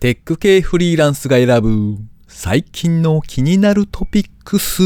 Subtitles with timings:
[0.00, 4.82] テック系フリーランスが選ぶ最近の気になるトピックス。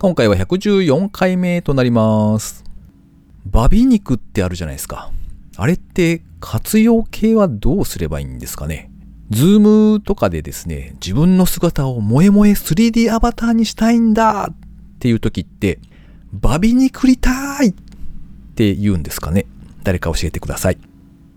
[0.00, 2.64] 今回は114回目となります。
[3.46, 5.12] バ美肉ってあるじゃないですか。
[5.56, 8.90] あれって活用系はどうすればいいんですかね
[9.30, 14.54] ズームとかでですね、自分の姿を萌え萌え 3D アバターにしたいんだっ
[14.98, 15.78] ていう時って、
[16.32, 17.74] バ美肉りたいっ
[18.56, 19.46] て言うんですかね
[19.84, 20.89] 誰か教えてください。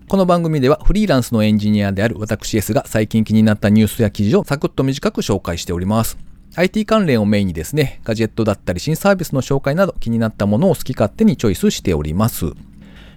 [0.06, 6.18] この番組ではフリーランスのエンジニアである私 S が最近気になったニュースや記事をサクッと短く紹介しております。
[6.56, 12.52] IT 関連をメインにですね、ガジェットだったり新サービスの紹介など気になったものを好き勝手にチョイスしております。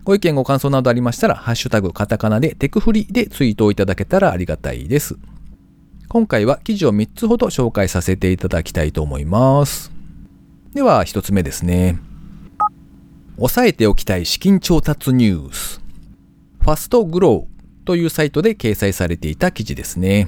[0.05, 5.17] ご意見ご感想などありましたら、ハッシュタグカタカナでテクフリでツイートをいただけたらありがたいです。
[6.08, 9.92] 今回は記事を3つほど紹介させていただきたいと思います。
[10.73, 12.00] では1つ目ですね。
[13.38, 15.87] 押さえておきたい資金調達ニュース。
[16.68, 20.28] ファストグローというサイトで掲載されていた記事ですね。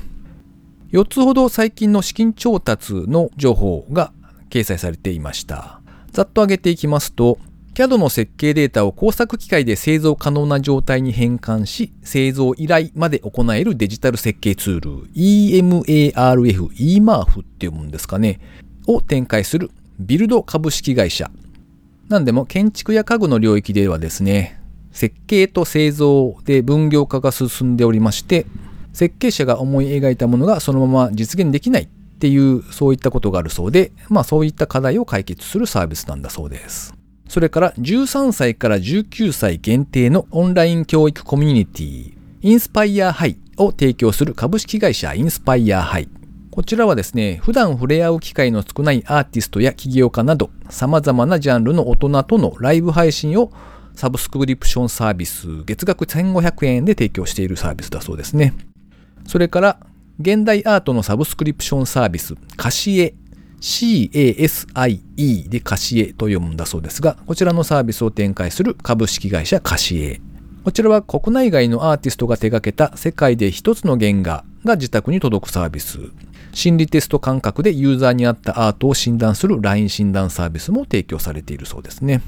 [0.94, 4.14] 4つほど最近の資金調達の情報が
[4.50, 5.82] 掲載されていました。
[6.14, 7.40] ざっと上げていきますと、
[7.74, 18.40] CAD の設計データを工作機械で製造可能な状態に変換し、製造依頼まで行えるデジタル設計ツール EMARF、EMARF っていうもんですかね、
[18.88, 21.30] を展開するビルド株式会社。
[22.08, 24.59] なんでも建築や家具の領域ではですね、
[25.00, 28.46] 設計と製造で分業化が進んでおりまして、
[28.92, 36.94] 設計者が思い描いたものがそのまま実現できないっていうそういったことがあるそうで、まあそういった課題を解決するサービスなんだそうです。
[37.30, 46.10] それから13歳から19歳限定のオンライン教育コミュニティ、インスパイアハイを提供する株式会社インスパイアハイ。
[46.52, 53.54] こちらはですね、普段触れ合う機会の少ないアーティストや起業家など、様々なジャンルの大人とのライブ配信を
[53.96, 58.54] サブスクリプションサービス、月額1500円で提供しているサービスだそうですね。
[59.28, 59.80] それから、
[60.20, 63.14] 現代アートのサブスクリプションサービス、カシエ、
[63.62, 70.22] CASIE でカシエと読むんだそうですが、こちらのサービスを展開する株式会社カシエ。
[70.64, 76.00] こちらは国内外のアーティストが手掛けた世界で一つの原画が自宅に届くサービス。
[76.52, 82.22] 心理テスト感覚でユーザーに合ったアートを診断する LINE 診断サービスも提供されているそうですね。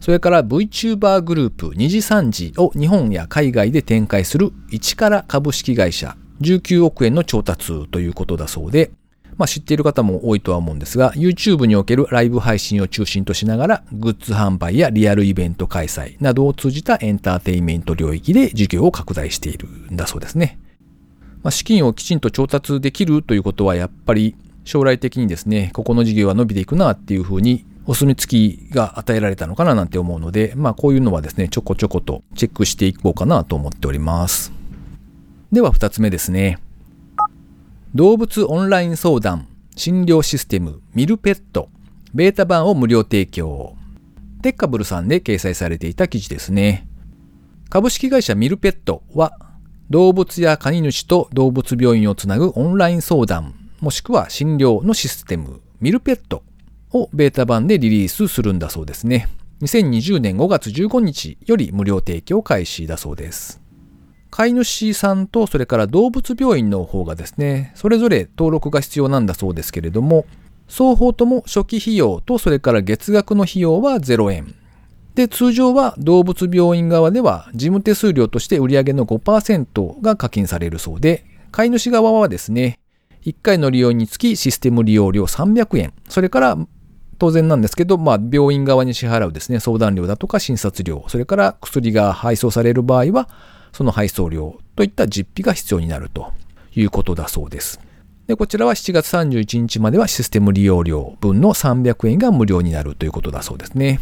[0.00, 8.90] それから VTuber グループ2次3次を日本や海外で展開する1から株式会社19億円の調達ということだそうで、
[9.36, 20.58] まあ知っている方も多いとは思うんですが、YouTube におけるライブ配信を中心としながら、グッズ販売やリアルイベント開催などを通じたエンターテインメント領域で事業を拡大しているんだそうですね。
[21.42, 34.52] まあ、資金をきちんと調達できるということは、やっぱり将来的にですね、ここの事業は伸びていくなっていうふうにお墨付きが与えられたのかななんて思うので、まあこういうのはですね、ちょこちょことチェックしていこうかなと思っております。
[35.52, 36.58] では二つ目ですね。
[37.94, 41.70] 動物オンライン相談診療システムミルペット
[42.12, 43.74] ベータ版を無料提供。
[44.42, 46.86] テッカブルさんで掲載されていた記事ですね。
[47.70, 49.32] 株式会社ミルペットは
[49.88, 56.42] 動物や飼い主と動物病院をつなぐオンライン相談もしくは診療のシステムミルペット
[56.92, 59.28] をベータ版でリリースするんだそうですね。
[59.62, 63.60] 2020年5月15日より無料提供開始だそうです。
[64.30, 70.26] 飼い主さんとそれから動物病院の方がですね、それぞれ登録が必要なんだそうですけれども、
[70.68, 74.54] 双方とも初期費用とそれから月額の費用は0円。
[75.14, 82.78] で、通常は動物病院側では事務手数料として売上の5%が課金されるそうで、飼い主側はですね、
[83.24, 85.92] 1回の利用につきシステム利用料300円。
[86.08, 86.58] それから
[87.18, 93.28] 当然なんですけど、まあ、病院側に支払うですね、相談料だとか診察料、それから薬が配送される場合は、
[93.72, 96.32] その配送料といった実費が必要になると
[96.74, 97.80] いうことだそうです。
[98.28, 104.00] で、こちらは7月31日まではシステム利用料分の300円が無料になるということだそうですね。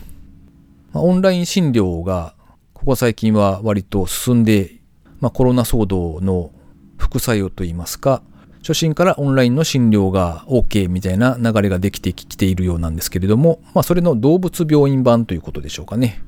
[0.92, 2.34] ま、オンライン診療が
[2.74, 4.76] ここ最近は割と進んで、
[5.20, 6.50] まあ、コロナ騒動の
[6.98, 8.22] 副作用といいますか、
[8.66, 16.20] 初診からオンラインの診療が OK みたいな流れができてきているようなんですけれども、まあ、それの動物病院版ということでしょうかね。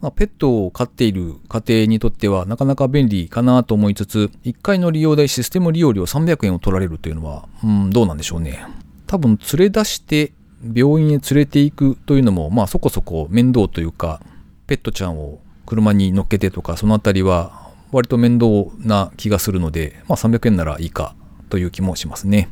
[0.00, 8.64] まあ、ペットを飼っている家庭にとってはなかなか便利かなと思いつつ、1回の利用代システム利用料300円を取られるというのは、うん、どうなんでしょうね。
[9.06, 10.32] 多分連れ出して
[10.74, 14.22] 病院へ連れて行くというのも、まあそこそこ面倒というか、
[14.66, 21.14] ペットちゃんを車に乗っけてとか、そのあたりは割と面倒な気がするので、まあ300円ならいいか
[21.52, 22.48] という気もしますね。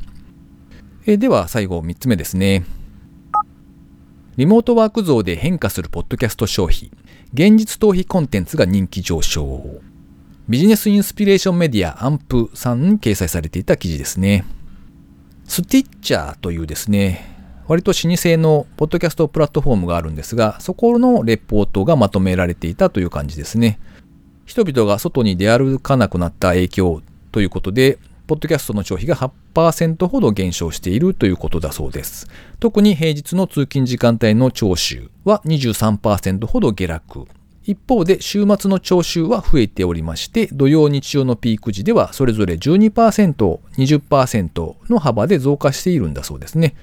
[1.07, 2.63] えでは最後3つ目ですね。
[4.37, 6.91] リモートワーク像で変化するポッドキャスト消費。
[7.33, 9.81] 現実逃避コンテンツが人気上昇。
[10.47, 14.45] ビジネスインスピレーションメディアアンプさんに掲載されていた記事ですね。
[15.45, 17.25] スティッチャーというですね、
[17.67, 23.79] 割と老舗のポッドキャストプラットフォームがあるんですが、そこのレポートがまとめられていたという感じですね。
[24.45, 27.01] 人々が外に出歩かなくなった影響
[27.31, 27.97] ということで、
[28.31, 29.17] ポッドキャストの消費が
[29.53, 32.29] 8%ほど減少しているということだそうです。
[32.61, 37.27] 特に平日の通勤時間帯の聴取は23%ほど下落。
[37.65, 46.75] 一方で週末の聴取は増えておりまして、土曜日曜のピーク時ではそれぞれ12%、20%の幅で増加しているんだそうですね。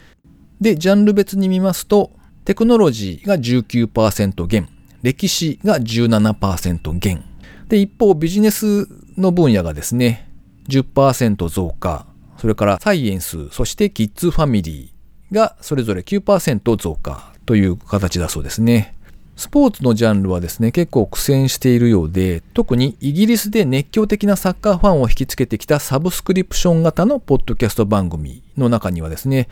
[0.61, 2.11] で、ジャンル別に見ますと、
[2.45, 4.69] テクノロジーが19%減、
[5.01, 7.25] 歴史が17%減。
[7.71, 8.87] で、一方ビジネス
[9.17, 10.28] の分野がですね、
[10.69, 12.07] 10%増加。
[12.39, 18.95] それからサイエンス、そしてキッズファミリーがそれぞれ9%増加という形だそうですね。
[19.39, 29.49] スポーツのジャンルはですね、結構苦戦しているようで、特にイギリスで熱狂的なサッカーファンを引きつけてきたサブスクリプション型のポッドキャスト番組の中にはですね、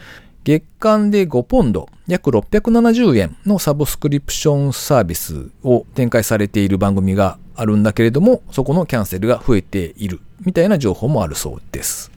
[0.46, 12.12] 月間で5ポンド、約670円のサブスクリプションサービスを展開されている番組があるんだけれども、そこのキャンセルが増えているみたいな情報もあるそうです。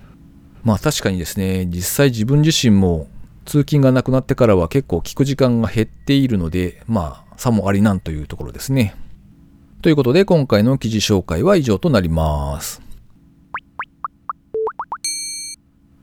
[0.63, 3.07] まあ確かにですね、実際自分自身も
[3.45, 8.93] 通勤がなくなってからは結構聞く時間が減っているので、まあ差もありなんというところですね。
[9.81, 12.79] ということで今回の記事紹介は以上となります。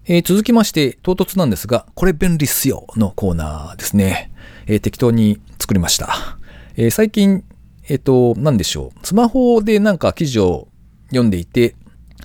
[0.08, 4.30] えー、続きまして、唐突なんですが、これ便利っすよのコーナーですね。
[4.68, 6.38] えー、適当に作りました。
[6.76, 7.42] えー、最近、
[7.88, 9.06] えっ、と、何でしょう。
[9.06, 10.68] スマホでなんか記事を
[11.08, 11.74] 読んでいて、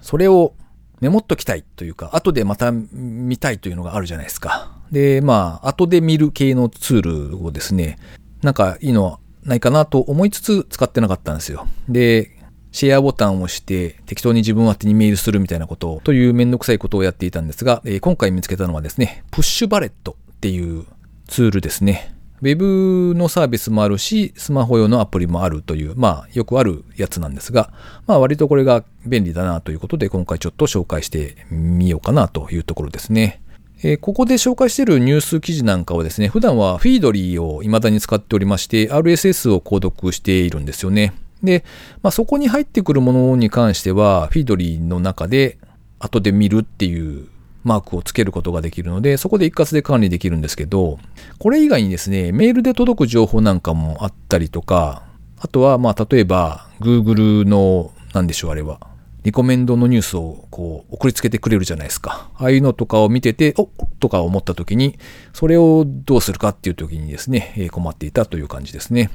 [0.04, 0.54] それを
[1.00, 4.78] メモっときたいというか、後でまた見たいというのがあるじゃないですか。
[4.92, 7.98] で、まあ、後で見る系のツールをですね、
[8.44, 11.66] なんかいいのないかなと思いつつ使ってなかったんですよ。
[11.90, 12.41] で、
[12.72, 20.86] シェアボタンを押して適当に自分宛てにメールするみたいなことを、というめんどくさいことをやっていたんですが、えー、今回見つけたのはですね、プッシュバレットっていう
[21.28, 22.16] ツールですね。
[22.42, 27.72] ウェブのサービスもあるし、スマホ用のアプリもあるという、まあよくあるやつなんですが、
[28.08, 33.44] まあ割とこれが便利だなということで今回ちょっと紹介してみようかなというところですね。
[33.84, 41.14] えー、ここで紹介しているニュース記事なんかはですね、普段はフィードリーを未だに使っておりまして、RSS を購読しているんですよね。
[41.44, 41.64] で、
[42.02, 45.58] まあ、そこに入ってくるものに関しては、フィードリーの中で
[46.00, 47.28] 後で見るっていう
[47.64, 51.00] マークをつけることができるので、そこで一括で管理できるんですけど、
[51.40, 55.04] これ以外にですね、メールで届く情報なんかもあったりとか、
[55.40, 58.80] あとは、まあ、例えば、Google の、なんでしょう、あれは、
[59.24, 62.32] リコメンドのニュースをこう送りつけてくれるじゃないですか。
[62.36, 64.98] ああいうのとかを見てて、おっとか思った時に、
[65.34, 69.12] それをどうするかっていう時にですね、困っていたという感じですね。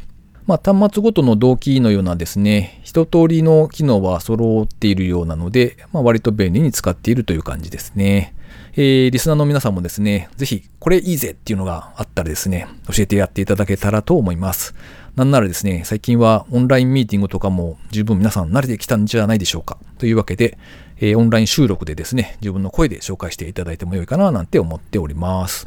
[0.47, 8.33] まあ、端末ごとの同期のようなですね、一通りの機能は揃っているようなので、まあ、割と便利に使っているという感じですね。
[8.75, 14.75] えー、リスナーの皆さんもですね、ぜひ、これいいぜっていうのがあったらですね、教えてやっていただけたらと思います。
[15.17, 19.79] なんならですね、最近はオンラインミーティングとかも十分皆さん慣れてきたんじゃないでしょうか。
[19.99, 20.59] というわけで、
[20.99, 25.67] えー、オンライン収録でですね、自分の声で紹介していただいてもよいかななんて思っております。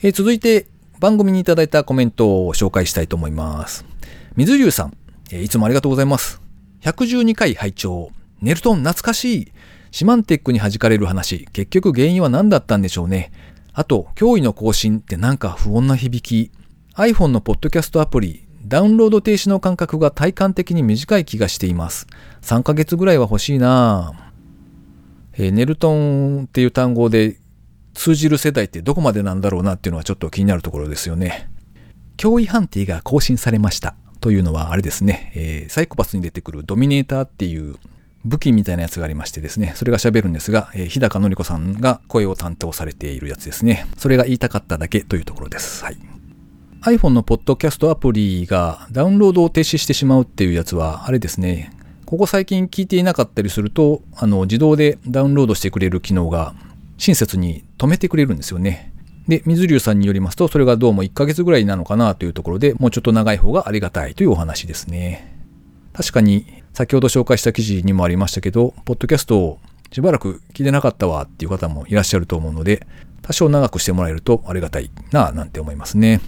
[0.00, 0.66] えー、続いて、
[1.00, 3.84] 番組にいただいたコメントを紹介したいと思います。
[4.36, 4.96] 水流さん、
[5.32, 6.40] えー、いつもありがとうございます。
[6.82, 9.52] 112回拝聴ネルトン懐かしい。
[9.90, 13.32] シマンテックに弾かれる話、結局原因は何だったんでしょうね。
[13.72, 16.52] あと、驚異の更新ってなんか不穏な響き。
[16.94, 22.06] iPhone のポッドキャストアプリ、ダウンロード停止の間隔が体感的に短い気がしています。
[22.42, 24.12] 3ヶ月ぐらいは欲しいな
[25.32, 27.38] えー、ネルトンっていう単語で
[27.98, 31.50] 通じる世代ってどこまでなんだろうなっていうのはちょっと気になるところですよね。
[32.16, 33.96] 脅威判定が更新されました。
[34.20, 37.74] というのはあれですね、えー、サイコパスに出てくるドミネーターっていう
[38.24, 43.84] 武器みたいなやつがありましてですね、それが喋るんですが、えー、日高のり子さんが声を担当されているやつですね。
[43.96, 45.84] それが言いたかっただけというところです。
[45.84, 45.96] はい。
[46.82, 51.72] iPhone のポッドキャストアプリがダウンロードを停止してしまうっていうやつは、あれですね、
[52.06, 56.54] ここ最近聞いていなかったりすると、あの、自動でダウンロードしてくれる機能が
[56.98, 58.92] 親切に止めてくれるんですよね。
[59.28, 65.36] で、水流さんによりますと、それがどうも1ヶ月ぐらいなのかなというところで、もうちょっと長い方がありがたいというお話ですね。
[65.92, 69.58] 確かに、先ほど紹介した記事にもありましたけど、ポッドキャストを
[69.92, 72.86] しばらく聞いてなかったわっていう方もいらっしゃると思うので、
[73.22, 76.20] 多少長くしてもらえるとありがたいななんて思いますね。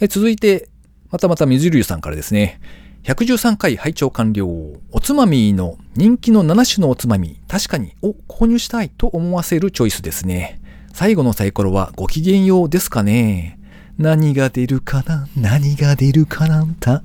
[0.00, 0.68] え続いて、
[1.10, 2.60] またまた水流さんからですね。
[3.06, 4.44] 113回拝聴完了。
[4.90, 10.60] おつまみの人気の7種のおつまみ、確かに、お、購入したいと思わせるチョイスですね。
[10.92, 13.60] 最後のサイコロはご機嫌ようですかね。
[13.96, 17.04] 何が出るかな何が出るかなんた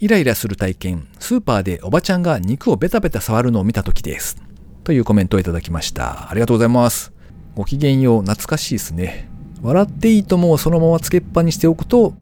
[0.00, 4.36] イライラする体験、スーパーでおばちゃんが肉をベタベタ触るのを見た時です。
[4.82, 6.28] というコメントをいただきました。
[6.28, 7.12] ありがとうございます。
[7.54, 9.28] ごきげんよう、懐かしいですね。
[9.62, 12.14] 笑っていいともをそのままつけっぱにしておくと、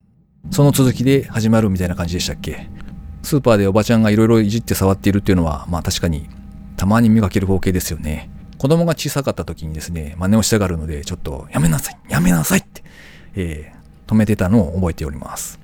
[0.50, 2.68] その続きで始まるみたいな感じでしたっけ？
[3.22, 6.28] スーパーでおばちゃんがいろいろいじって触っているっていうのは、まあ確かに
[6.76, 8.30] たまに見かける光景ですよね。
[8.58, 12.84] 子供が小さかった時にですね、真似をしたがるので、ちょっとやめなさいやめなさいって、
[13.34, 15.58] えー、止めてたのを覚えております。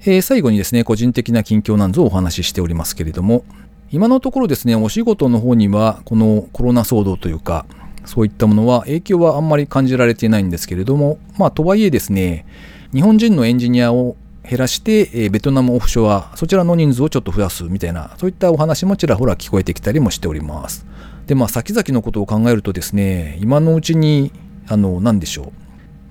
[0.00, 3.44] えー、最後にですね、個人的な近況なんぞをお話ししておりますけれども、
[3.90, 7.66] 今のところですね、お仕事の方には、このコロナ騒動というか、
[8.06, 12.46] そういったものは影響はあんまり感じられていないんですけれども、まあ、とはいえですね、
[12.94, 14.16] 日本人のエンジニアを
[14.48, 20.86] 減らして、えベトナムオフショア、そちらの人数をちょっと増やすみたいな、そういったお話もちらほら聞こえてきたりもしております。
[21.26, 24.32] で、まあ、先々のことを考えるとですね、今のうちに、
[24.68, 25.52] あの、何でしょう。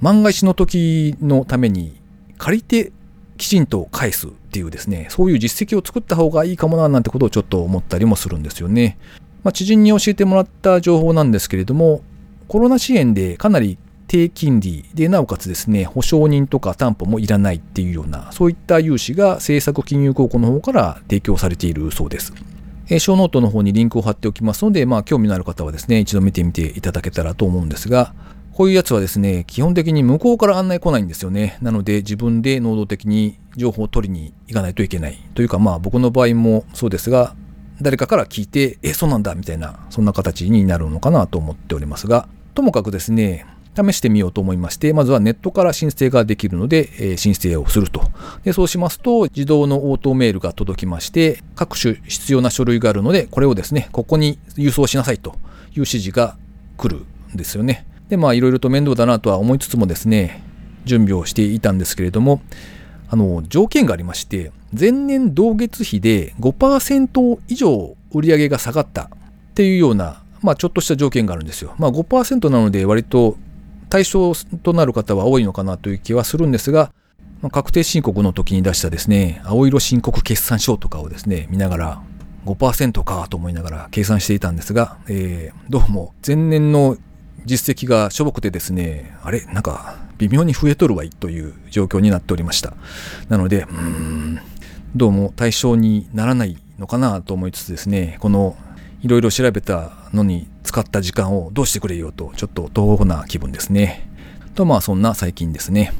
[0.01, 2.01] 万が一の時のために
[2.37, 2.91] 借りて
[3.37, 8.97] きちんと返すっていうですね、そういう実績を作った方がいいかもななんてことをちょっと思ったりもするんですよね。
[9.45, 12.01] まあ、知人に教えてもらった情報なんですけれども、
[12.47, 22.33] コロナ支援でかなり低金利で、なおかつですね、保証人とか担保もいらないっていうような、そういった融資が政策金融公庫の方から提供されているそうです。
[22.87, 28.15] えー、ショーノートの方にリンクを貼っておきますので、まあ、興味のある方はですね、一度見てみていただけたらと思うんですが、
[28.51, 31.59] こういうやつはですね、基本的に向こうから案内来ないんですよね。
[31.61, 35.19] なので自分で能動的に情報を取りに行かないといけない。
[35.35, 37.35] というかまあ僕の場合もそうですが、
[37.81, 48.01] 誰かから聞いて、え、そうなんだみたいな、そんな形になるのかなと思っておりますが、ともかくですね、試してみようと思いまして、まずはネットから申請ができるので、えー、申請をすると。
[48.43, 55.37] で、そうしますと、自動の応答メールが届きまして、各種必要な書類があるので、これをですね、ここに郵送しなさいという
[55.79, 56.37] 指示が
[56.77, 57.85] 来るんですよね。
[58.07, 60.41] で、まあ、いろいろと面倒だなとは思いつつもですね、
[60.85, 62.41] 準備をしていたんですけれども、
[63.09, 69.09] あの、条件がありまして、前年同月比で5%以上売上が下がったっ
[69.53, 71.75] ていうような、まあ、ちょっとした条件があるんですよ。
[71.77, 73.37] まあ、5%なので割と
[73.89, 76.91] 対象となる方は多いのかなという気はするんですが、
[77.41, 82.01] まあ、確定申告の時に出したですね、青色申告決算書とかをですね、見ながら、
[82.45, 86.95] 5%かと思いながら計算していたんですが、えー、どうも前年の
[87.43, 89.41] 実績がしょぼくてですね、あれ？
[89.45, 92.73] なんか微妙に増えとるわいという状況になっておりました。
[93.29, 94.39] なので、うーん、
[94.95, 98.55] どうも対象にならないのかなと思いつつですね、この
[99.01, 104.09] いろいろ調べたのに使った時間をどうしてくれようと、ちょっととほほな気分ですね。
[104.55, 105.93] と、まあそんな最近ですね。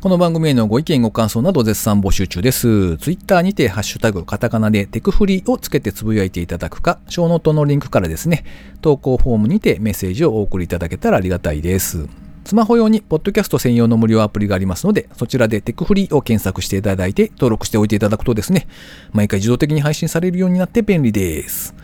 [0.00, 2.96] この番組へのご意見ご感想など絶賛募集中です。
[2.96, 8.44] ツイッターにてハッシュタグカタカナでテクフリをつけてつぶやいていただくか、ショーノートのリンクからですね、
[8.80, 12.08] 投稿フォームにてメッセージをお送りいただけたらありがたいです。
[12.44, 18.66] スマホ用にポッドキャスト専用の無料アプリがありますので、そちらでテクフリーを検索していただいて登録しておいていただくとですね、
[19.12, 21.74] 毎回自動的に配信されるようになって便利です。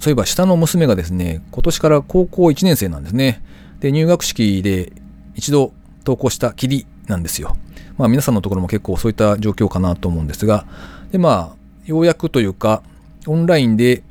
[0.00, 3.42] そういえば下の娘がですね、今年から高校1年生なんですね。
[3.80, 4.92] で、入学式で
[5.34, 5.72] 一度
[6.04, 7.56] 投稿したきりなんですよ。
[7.96, 10.66] まあ皆さんのところも結構そういった状況かなと思うんですが、
[11.12, 12.82] でまあ、ようやくというか、
[13.26, 14.02] オンラインで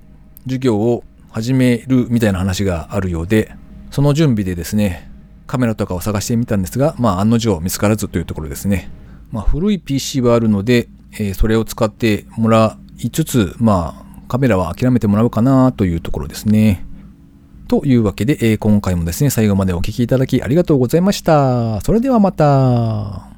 [0.45, 3.51] 授業を始めるみたいな話があるようで、
[3.91, 5.11] その準備でですね、
[5.53, 8.89] カメラとかを探してみたんですが、まあ案の定見つからずというところですね。
[9.31, 16.83] まあ古い PC はあるので、えー、それを使ってもらいつつ、まあカメラは諦めてもらうかなというところですね。
[17.67, 21.81] というわけで、えー、今回もですね、最後までお聴きいただきありがとうございました。
[21.81, 23.32] それではまた。